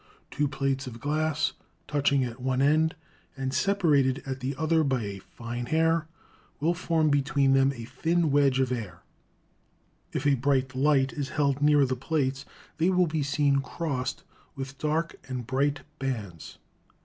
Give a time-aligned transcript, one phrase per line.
[0.31, 1.53] Two plates of glass
[1.87, 2.95] touching at one end
[3.37, 6.07] and separated at the other by a fine hair
[6.59, 9.03] will form between them a thin wedge of air.
[10.11, 12.45] If a bright light is held near the plates
[12.79, 14.23] they will be seen crossed
[14.55, 16.57] with dark and bright bands.